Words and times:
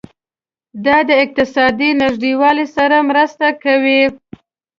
دا 0.85 0.97
د 1.09 1.11
اقتصادي 1.23 1.89
نږدیوالي 2.01 2.65
سره 2.75 2.97
مرسته 3.09 3.47
کوي. 3.63 4.01